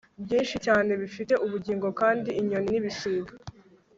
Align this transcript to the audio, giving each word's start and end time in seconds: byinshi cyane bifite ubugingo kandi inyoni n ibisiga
byinshi 0.23 0.55
cyane 0.65 0.91
bifite 1.01 1.33
ubugingo 1.45 1.87
kandi 1.99 2.29
inyoni 2.39 2.69
n 2.71 2.75
ibisiga 2.79 3.33